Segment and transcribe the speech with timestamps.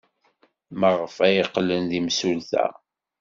[0.79, 2.65] Maɣef ay qqlen d imsulta?